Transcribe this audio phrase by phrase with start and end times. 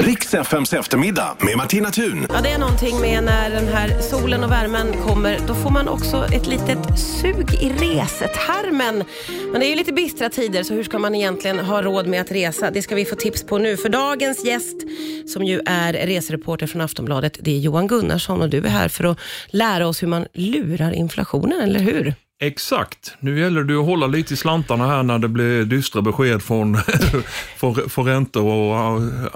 [0.00, 2.26] Riks FMs eftermiddag med Martina Thun.
[2.28, 5.38] Ja, det är någonting med när den här solen och värmen kommer.
[5.46, 9.04] Då får man också ett litet sug i resetarmen.
[9.52, 12.20] Men det är ju lite bistra tider, så hur ska man egentligen ha råd med
[12.20, 12.70] att resa?
[12.70, 13.76] Det ska vi få tips på nu.
[13.76, 14.76] För dagens gäst,
[15.26, 19.04] som ju är resereporter från Aftonbladet, det är Johan Gunnarsson och du är här för
[19.04, 22.14] att lära oss hur man lurar inflationen, eller hur?
[22.42, 23.14] Exakt.
[23.20, 26.76] Nu gäller det att hålla lite i slantarna här när det blir dystra besked från,
[27.56, 28.76] från, från räntor och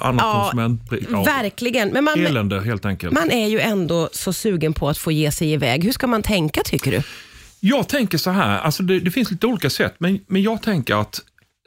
[0.07, 1.09] annat Ja, konsumentpris.
[1.27, 1.89] Verkligen.
[1.89, 3.13] Men man, Elände helt enkelt.
[3.13, 5.85] man är ju ändå så sugen på att få ge sig iväg.
[5.85, 7.03] Hur ska man tänka tycker du?
[7.61, 10.95] Jag tänker så här, alltså det, det finns lite olika sätt, men, men jag tänker
[10.95, 11.21] att,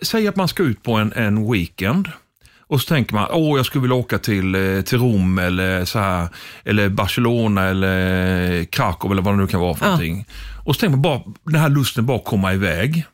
[0.04, 2.10] säg att man ska ut på en, en weekend
[2.68, 6.00] och så tänker man, åh jag skulle vilja åka till, eh, till Rom eller, så
[6.00, 6.28] här,
[6.66, 9.90] eller Barcelona eller Krakow eller vad det nu kan vara för Ja.
[9.92, 10.26] någonting.
[10.66, 13.06] Och så tänker man bara, den här lusten bara komma iväg.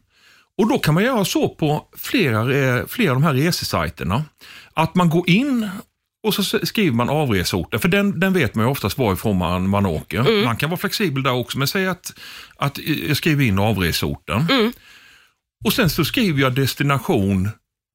[0.58, 4.24] Och då kan man göra så på flera, eh, flera av de här resesajterna,
[4.74, 5.70] att man går in
[6.28, 9.86] och så skriver man avresorten, för den, den vet man ju oftast varifrån man, man
[9.86, 10.46] åker.
[10.46, 12.14] Man kan vara flexibel där också, men säg att,
[12.58, 14.48] att jag skriver in avresorten.
[15.66, 17.50] Och sen så skriver jag destination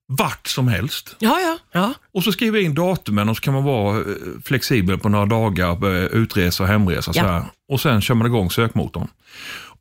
[0.08, 1.16] vart som helst.
[1.18, 1.58] Ja, ja.
[1.72, 1.94] ja.
[2.14, 4.04] Och så skriver jag in datumen och så kan man vara eh,
[4.44, 7.12] flexibel på några dagar, eh, utresa och hemresa.
[7.12, 7.26] Så Ja.
[7.26, 7.44] här.
[7.68, 9.08] Och sen kör man igång sökmotorn.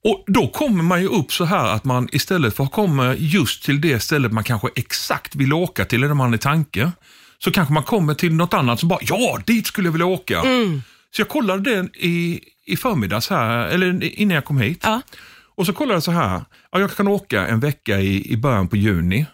[0.04, 3.64] Och Då kommer man ju upp så här att man istället för att komma just
[3.64, 6.92] till det stället man kanske exakt vill åka till, eller man är tanke,
[7.44, 10.40] så kanske man kommer till något annat som bara, ja, dit skulle jag vilja åka.
[10.42, 10.82] Mm.
[11.16, 14.80] Så jag kollade den i, i förmiddags här, eller innan jag kom hit.
[14.84, 15.02] ja.
[15.56, 16.42] Och så kollade jag så här,
[16.72, 19.26] ja, jag kan åka en vecka i, i början på juni,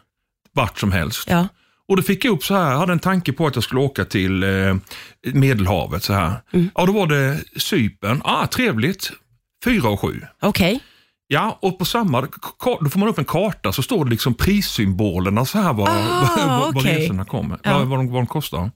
[0.54, 1.24] vart som helst.
[1.30, 1.48] ja.
[1.88, 3.82] Och då fick jag upp så här, jag hade en tanke på att jag skulle
[3.82, 4.76] åka till eh,
[5.34, 6.04] Medelhavet.
[6.04, 6.34] så här.
[6.52, 6.70] Mm.
[6.76, 9.12] Ja, då var det Cypern, ah, trevligt,
[9.66, 10.22] fyra och sju.
[10.42, 10.80] Okej.
[11.28, 12.22] Ja, och på samma,
[12.82, 16.30] då får man upp en karta så står det liksom prissymbolerna så här vad, Ah,
[16.48, 16.98] vad, vad okej.
[16.98, 17.78] resorna kommer, Ja.
[17.78, 18.72] vad, vad, de, vad de kostar.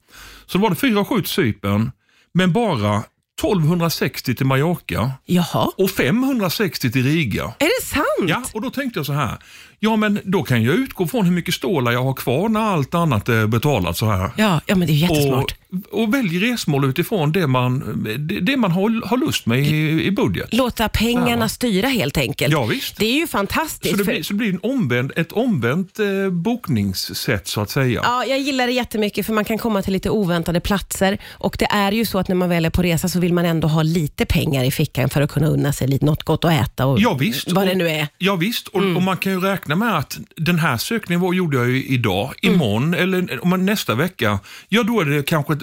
[0.46, 1.90] Så då var det fyra och sju till Cypern,
[2.34, 3.02] men bara
[3.38, 5.70] 1260 till Mallorca Jaha.
[5.76, 7.44] och 560 till Riga.
[7.58, 8.06] Är det sant?
[8.26, 9.38] Ja, och då tänkte jag så här.
[9.78, 12.94] Ja, men då kan jag utgå från hur mycket stålar jag har kvar när allt
[12.94, 14.30] annat är betalat så här.
[14.36, 15.44] Ja, ja men det är jättesmart.
[15.44, 20.04] Och, och välj resmål utifrån det man, det, det man har, har lust med i,
[20.06, 20.54] i budget.
[20.54, 21.48] Låta pengarna Ja.
[21.48, 22.52] styra helt enkelt.
[22.52, 22.96] Ja, visst.
[22.96, 23.98] Det är ju Så fantastiskt.
[23.98, 28.00] det för- blir, så det blir en omvänd, ett omvänt eh, bokningssätt så att säga.
[28.04, 31.64] Ja, jag gillar det jättemycket för man kan komma till lite oväntade platser och det
[31.70, 33.82] är ju så att när man väl är på resa så vill man ändå ha
[33.82, 37.00] lite pengar i fickan för att kunna unna sig lite, något gott att äta och
[37.00, 37.52] Ja, visst.
[37.52, 38.08] vad det Och- nu är.
[38.18, 38.68] Ja, visst.
[38.68, 41.84] Och, och man kan ju räkna med att den här sökningen var, gjorde jag ju
[41.84, 42.54] idag, Mm.
[42.54, 44.38] imorgon eller om man, nästa vecka.
[44.68, 45.57] Ja, då är det kanske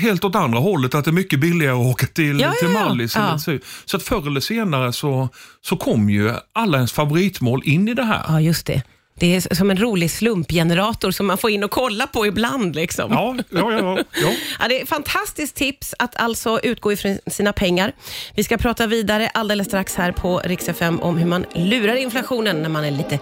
[0.00, 2.78] helt åt andra hållet, att det är mycket billigare att åka till, Ja, till ja,
[2.80, 2.88] ja.
[2.88, 3.16] Mallis.
[3.16, 3.28] Ja.
[3.28, 3.96] Eller så.
[3.96, 5.28] att förr eller senare så,
[5.60, 8.24] så kom ju alla ens favoritmål in i det här.
[8.28, 8.82] Ja, just det.
[9.18, 12.76] Det är som en rolig slumpgenerator som man får in och kolla på ibland.
[12.76, 13.12] Liksom.
[13.12, 13.98] Ja, ja, ja.
[14.12, 14.32] ja.
[14.60, 17.92] Ja, det är ett fantastiskt tips att alltså utgå ifrån sina pengar.
[18.34, 22.62] Vi ska prata vidare alldeles strax här på Rix FM om hur man lurar inflationen
[22.62, 23.18] när man är lite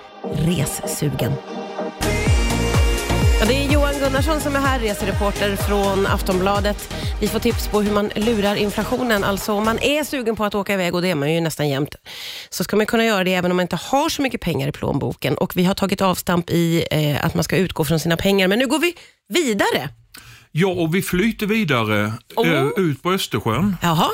[0.47, 1.33] ressugen.
[3.41, 3.73] Ja, det är
[4.03, 6.95] Gunnarsson som är här, resereporter från Aftonbladet.
[7.21, 9.25] Vi får tips på hur man lurar inflationen.
[9.25, 11.69] Alltså om man är sugen på att åka iväg, och det är man ju nästan
[11.69, 11.95] jämt,
[12.51, 14.73] så ska man kunna göra det även om man inte har så mycket pengar i
[14.73, 15.35] plånboken.
[15.35, 18.49] Och vi har tagit avstamp i eh, att man ska utgå från sina pengar.
[18.49, 18.95] Men nu går vi
[19.29, 19.89] vidare.
[20.53, 22.49] ja, och vi flyter vidare Åh.
[22.49, 23.77] eh, ut på Östersjön.
[23.83, 24.09] Jaha.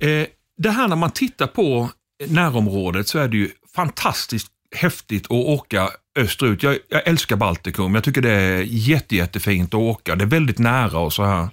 [0.00, 0.26] Eh,
[0.58, 1.90] det här när man tittar på
[2.28, 6.62] närområdet så är det ju fantastiskt häftigt att åka österut.
[6.62, 7.94] Jag, jag älskar Baltikum.
[7.94, 10.14] Jag tycker det är jätte, jättefint att åka.
[10.14, 11.48] Det är väldigt nära och så här.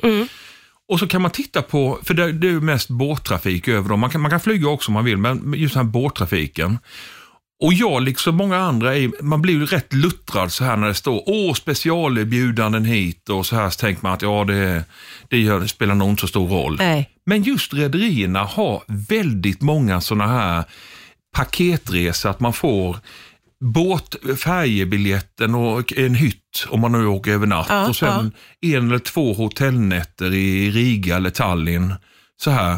[0.90, 4.00] Och så kan man titta på, för det, det är mest båttrafik över dem.
[4.00, 6.78] Man kan, man kan flyga också om man vill, men just den här båttrafiken.
[7.64, 10.94] Och jag, liksom många andra, är, man blir ju rätt luttrad så här när det
[10.94, 14.84] står åh, specialerbjudanden hit och så här så tänker man att ja, det,
[15.28, 16.75] det spelar nog inte så stor roll.
[16.78, 17.09] Nej.
[17.25, 20.64] Men just rederierna har väldigt många sådana här
[21.36, 22.98] paketresor, att man får
[23.64, 28.31] båt, färjebiljetten och en hytt om man nu åker över natt Ja, och sen
[28.62, 31.94] en eller två hotellnätter i Riga eller Tallinn.
[32.38, 32.78] Så här.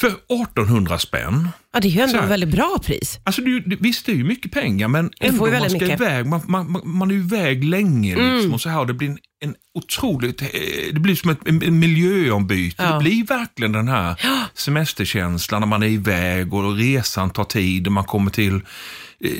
[0.00, 1.48] För 1800 spänn.
[1.72, 3.18] Ja, det är ju ändå ett väldigt bra pris.
[3.24, 6.00] Alltså det, det, visst, det är ju mycket pengar, men ändå man ska mycket.
[6.00, 6.02] Mm.
[6.02, 6.26] iväg.
[6.26, 8.78] Man, man, man- är iväg länge liksom, och så här.
[8.78, 10.48] Och det blir en, en otroligt, eh,
[10.92, 12.82] det blir som ett en, en miljöombyte.
[12.82, 12.92] Ja.
[12.92, 14.20] Det blir verkligen den här
[14.54, 18.60] semesterkänslan när man är iväg och resan tar tid och man kommer till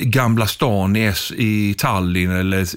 [0.01, 2.67] Gamla stan i, Tallinn eller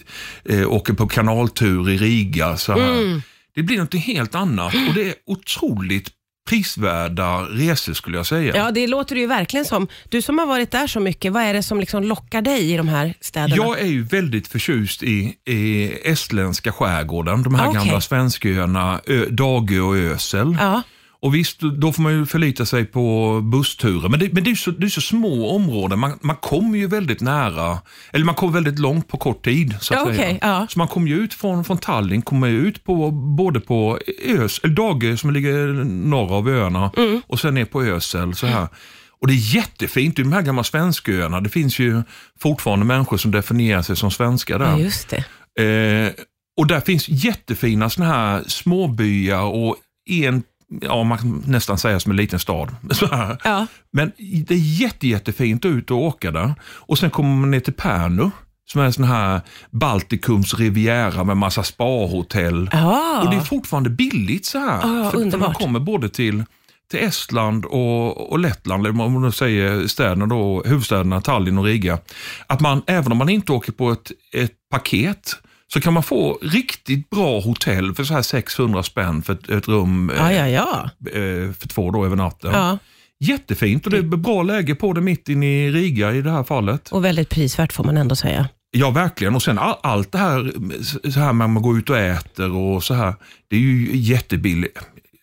[0.44, 2.56] eh, åker på kanaltur i Riga.
[2.56, 2.92] Så här.
[2.92, 3.22] Mm.
[3.54, 6.08] Det blir något helt annat och det är otroligt
[6.48, 8.56] prisvärda resor skulle jag säga.
[8.56, 9.88] Ja, det låter det ju verkligen som.
[10.08, 12.76] Du som har varit där så mycket, vad är det som liksom lockar dig i
[12.76, 13.56] de här städerna?
[13.56, 17.80] Jag är ju väldigt förtjust i, i estländska skärgården, de här okej.
[17.80, 20.56] gamla svensköarna, Dagö och Ösel.
[20.60, 20.82] Ja,
[21.22, 24.08] Och visst, då får man ju förlita sig på bussturer.
[24.08, 25.98] Men det, men det, är, så, det är så små områden.
[25.98, 27.78] Man, man kommer ju väldigt nära,
[28.12, 29.76] eller man kommer väldigt långt på kort tid.
[29.80, 30.38] Så, att Ja, säga.
[30.40, 30.66] ja.
[30.70, 34.74] så man kommer ju ut från, från Tallinn, kommer ut på, både på Ös, eller
[34.74, 37.22] Dagö som ligger norr av öarna Mm.
[37.26, 38.34] och sen ner på Ösel.
[38.34, 38.68] Så här.
[39.20, 41.40] Och det är jättefint, det är de här gamla svensköarna.
[41.40, 42.02] Det finns ju
[42.40, 44.70] fortfarande människor som definierar sig som svenskar där.
[44.70, 45.24] ja just det.
[45.64, 46.12] Eh,
[46.60, 49.76] och där finns jättefina såna här småbyar och
[50.10, 50.42] en,
[50.80, 52.76] ja man kan nästan säga som en liten stad.
[53.44, 53.66] Ja.
[53.90, 54.12] Men
[54.46, 56.54] det är jätte, jättefint ut att åka där.
[56.62, 58.30] Och sen kommer man ner till Pärnu
[58.70, 62.70] som är en sån här Baltikums riviera med massa spahotell.
[62.72, 63.22] Ja.
[63.22, 64.80] Och det är fortfarande billigt så här.
[64.82, 66.44] Ja, för, för man kommer både till,
[66.90, 71.64] till Estland och, och Lettland, eller om man nu säger städerna då, huvudstäderna Tallinn och
[71.64, 71.98] Riga.
[72.46, 75.36] Att man, även om man inte åker på ett, ett paket,
[75.72, 79.68] så kan man få riktigt bra hotell för så här 600 spänn för ett, ett
[79.68, 81.10] rum ja, eh, ja, ja.
[81.10, 82.78] eh, för två då över natten.
[83.20, 86.44] Jättefint och det är bra läge på det mitt inne i Riga i det här
[86.44, 86.88] fallet.
[86.88, 88.48] Och väldigt prisvärt får man ändå säga.
[88.70, 89.34] Ja, verkligen.
[89.34, 90.52] Och sen all, allt det här,
[91.10, 93.14] så här man går ut och äter och så här.
[93.48, 94.78] Det är ju jättebilligt.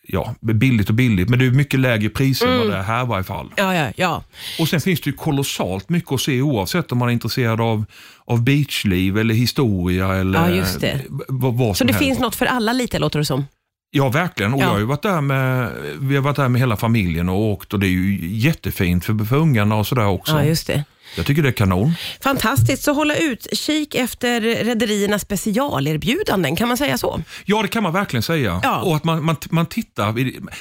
[0.08, 3.04] Ja, billigt och billigt, men det är mycket lägre priser än vad det är här
[3.04, 3.52] i varje fall.
[3.56, 4.22] Ja, ja, ja.
[4.58, 7.84] Och sen finns det ju kolossalt mycket att se oavsett om man är intresserad av,
[8.24, 11.00] av beachliv eller historia eller Ja, just det.
[11.28, 12.06] vad, vad Så det helst.
[12.06, 13.44] finns något för alla lite låter det som.
[13.90, 14.54] Ja, verkligen.
[14.54, 14.64] Och Ja.
[14.64, 15.70] jag har varit där med,
[16.00, 19.24] vi har varit där med hela familjen och åkt och det är ju jättefint för,
[19.24, 20.32] för ungarna och sådär också.
[20.32, 20.84] Ja, just det.
[21.16, 21.94] Jag tycker det är kanon.
[22.20, 27.20] Fantastiskt, så hålla utkik efter rederiernas specialerbjudanden, kan man säga så?
[27.44, 28.60] Ja, det kan man verkligen säga.
[28.62, 28.80] Ja.
[28.82, 30.14] Och att man, man, man tittar,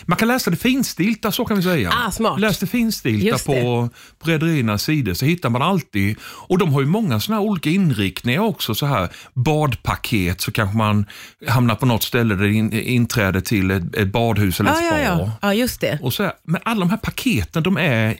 [0.06, 1.94] man kan läsa det finstilta, så kan vi säga.
[2.08, 2.40] Ah, smart.
[2.40, 3.90] Läs det finstilta Just på,
[4.20, 7.70] på rederiernas sidor så hittar man alltid, och de har ju många sådana här olika
[7.70, 8.76] inriktningar också.
[8.76, 11.06] Så här badpaket, så kanske man
[11.48, 14.84] hamnar på något ställe där det in, inträde till ett, ett badhus eller Ja, ett
[15.06, 15.24] ja, spa.
[15.24, 15.32] ja.
[15.42, 16.00] ja, just det.
[16.02, 18.16] Och så här, men alla de här paketen, de är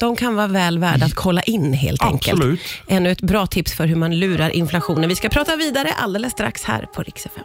[0.00, 2.32] De kan vara väl värda att kolla in helt enkelt.
[2.38, 2.60] Absolut.
[2.88, 5.08] Ännu ett bra tips för hur man lurar inflationen.
[5.08, 7.44] Vi ska prata vidare alldeles strax här på Rix FM.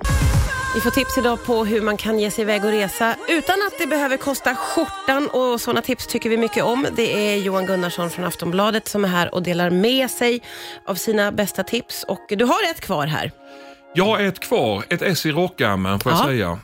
[0.75, 3.79] Vi får tips idag på hur man kan ge sig iväg och resa utan att
[3.79, 6.87] det behöver kosta skjortan och sådana tips tycker vi mycket om.
[6.95, 10.41] Det är Johan Gunnarsson från Aftonbladet som är här och delar med sig
[10.87, 13.31] av sina bästa tips och du har ett kvar här.
[13.95, 16.25] Jag har ett kvar, ett S i rockärmen får jag Ja.
[16.25, 16.59] säga.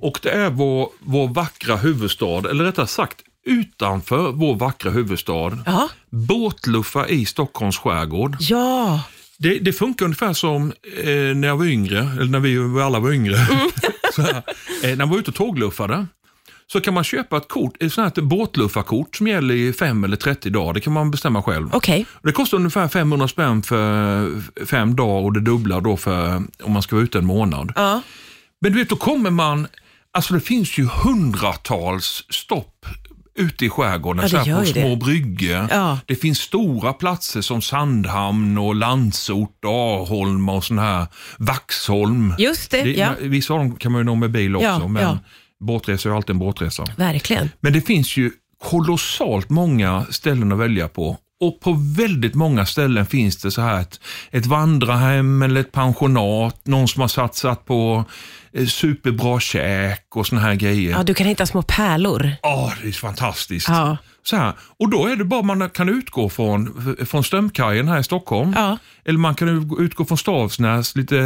[0.00, 5.58] Och det är vår, vår vackra huvudstad, eller rättare sagt utanför vår vackra huvudstad.
[5.66, 5.88] Ja.
[6.10, 8.36] Båtluffa i Stockholms skärgård.
[8.40, 9.02] Ja,
[9.38, 13.12] Det, det funkar ungefär som eh, när jag var yngre, eller när vi, alla var
[13.12, 13.36] yngre.
[14.16, 14.42] här, eh,
[14.82, 16.06] när man var ute och tågluffade
[16.72, 20.16] så kan man köpa ett kort, ett sånt här båtluffarkort som gäller i 5 eller
[20.16, 20.72] 30 dagar.
[20.74, 21.68] Det kan man bestämma själv.
[21.72, 22.06] okej.
[22.22, 24.30] Det kostar ungefär 500 spänn för
[24.66, 27.72] fem dagar och det dubbla då för om man ska vara ute en månad.
[27.76, 28.00] Ja.
[28.60, 29.66] Men du vet, då kommer man,
[30.12, 32.86] alltså det finns ju hundratals stopp
[33.36, 34.80] ute i skärgården, Ja, det så på ju det.
[34.80, 35.66] små bryggor.
[35.70, 35.98] Ja.
[36.06, 41.06] Det finns stora platser som Sandhamn och Landsort, Arholm och sån här
[41.38, 42.34] Vaxholm.
[42.38, 43.10] Just det, ja.
[43.20, 45.18] Vissa av dem kan man ju nå med bil också, Ja, men ja.
[45.60, 46.84] båtresa är alltid en båtresa.
[46.96, 47.50] Verkligen.
[47.60, 48.30] Men det finns ju
[48.64, 51.18] kolossalt många ställen att välja på.
[51.40, 54.00] Och på väldigt många ställen finns det så här ett,
[54.30, 58.04] ett vandrarhem eller ett pensionat, någon som har satsat på
[58.68, 60.90] superbra käk och såna här grejer.
[60.90, 62.30] Ja, du kan hitta små pärlor.
[62.42, 63.68] Ja, det är fantastiskt.
[63.68, 63.96] Ja.
[64.26, 64.52] Så här.
[64.80, 68.52] Och då är det bara man kan utgå från, från Strömkajen här i Stockholm.
[68.56, 68.78] Ja.
[69.04, 71.24] Eller man kan utgå från Stavsnäs lite eh,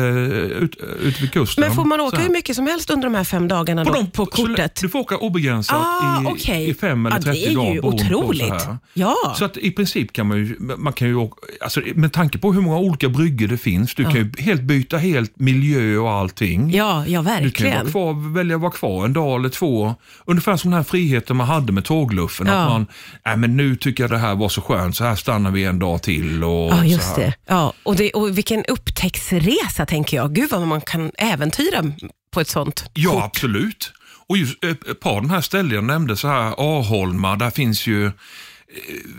[0.63, 1.61] ut, ut vid kusten.
[1.65, 4.25] Men får man åka hur mycket som helst under de här fem dagarna då, på,
[4.25, 4.81] så kortet?
[4.81, 6.69] Du får åka obegränsat Ah, i, okej.
[6.71, 7.83] i fem eller Ja, 30 det är ju dagar.
[7.83, 8.61] på otroligt.
[8.61, 8.77] Så.
[8.95, 9.17] Ja.
[9.39, 12.53] så att i princip kan man ju, man kan ju åka, alltså, med tanke på
[12.53, 16.75] hur många olika bryggor det finns, du kan ju helt byta helt miljö och allting.
[16.75, 17.77] Ja, ja Du kan ju verkligen.
[17.77, 19.95] vara kvar, välja att vara kvar en dag eller två.
[20.25, 22.47] Ungefär som den här friheten man hade med tågluffen.
[22.47, 22.53] Ja.
[22.55, 22.87] Att man,
[23.27, 25.79] nej men nu tycker jag det här var så skönt, så här stannar vi en
[25.79, 26.45] dag till.
[26.45, 27.35] Och Ja, just det.
[27.47, 28.11] Ja, och, det.
[28.11, 30.35] och vilken upptäcktsresa tänker jag.
[30.35, 31.93] Gud vad man kan äventyra
[32.31, 33.25] på ett sånt Ja, kort.
[33.25, 33.93] absolut.
[34.29, 36.43] Och just eh, ett par av de här ställena jag nämnde, så här
[36.79, 38.11] Arholma, där finns ju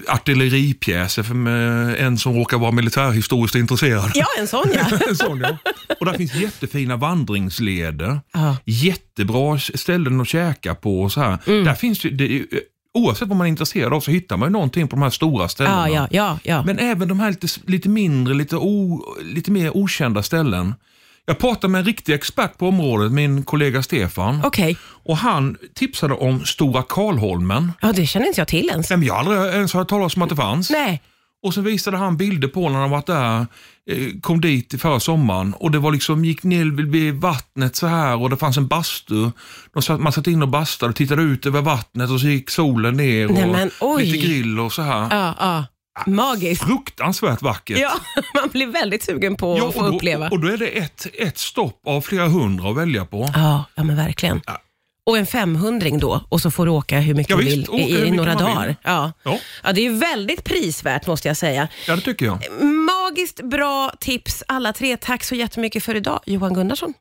[0.07, 1.33] artilleripjäser för
[1.99, 4.11] eh, en som råkar vara militärhistoriskt intresserad.
[4.13, 4.97] Ja, en sån ja.
[5.09, 5.57] En sån, ja.
[5.99, 8.19] Och där finns jättefina vandringsleder.
[8.33, 8.57] Ja.
[8.65, 11.01] Jättebra ställen att käka på.
[11.01, 11.37] Och så här.
[11.47, 11.65] Mm.
[11.65, 12.47] Där finns ju, det, ju-
[12.93, 15.47] oavsett vad man är intresserad av så hittar man ju någonting på de här stora
[15.49, 15.89] ställena.
[15.89, 16.63] Ja, ja, ja.
[16.65, 20.73] Men även de här lite, lite mindre, lite, o, lite mer okända ställen.
[21.29, 24.41] Jag pratade med en riktig expert på området, min kollega Stefan.
[24.43, 27.71] Okej, Och Han tipsade om Stora Karlholmen.
[27.81, 28.89] ja, det känner inte jag till ens.
[28.89, 30.69] Nej, men Jag har aldrig ens hört talas om att det fanns.
[30.69, 31.01] Nej,
[31.43, 33.39] Och så visade han bilder på när han varit där,
[33.91, 38.21] eh, kom dit förra sommaren och det var liksom, gick ner vid vattnet så här
[38.21, 39.31] och det fanns en bastu.
[39.73, 42.49] De satt, man satt in och bastade och tittade ut över vattnet och så gick
[42.49, 44.05] solen ner och Nej, men, oj.
[44.05, 45.07] lite grill och så här.
[45.11, 45.65] ja, ja.
[46.07, 46.63] Magiskt.
[46.65, 47.77] Fruktansvärt vackert.
[47.79, 47.91] Ja,
[48.33, 50.29] man blir väldigt sugen på Ja, att få då, uppleva.
[50.29, 53.29] och då är det ett, ett stopp av flera hundra att välja på.
[53.33, 54.41] Ja, ja men verkligen.
[54.45, 54.61] Ja.
[55.03, 57.89] Och en 500 då och så får du åka hur mycket Ja, du vill i,
[57.89, 58.75] i mycket några dagar.
[58.83, 59.11] Ja.
[59.23, 59.37] Ja.
[59.63, 61.67] Ja, det är väldigt prisvärt måste jag säga.
[61.87, 62.39] Ja, det tycker jag.
[62.63, 64.97] Magiskt bra tips alla tre.
[64.97, 66.93] Tack så jättemycket för idag Johan Gunnarsson.